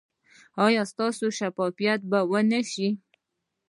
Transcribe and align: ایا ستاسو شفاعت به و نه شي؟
ایا 0.65 0.83
ستاسو 0.91 1.25
شفاعت 1.39 2.01
به 2.09 2.19
و 2.29 2.33
نه 2.51 2.61
شي؟ 2.71 2.87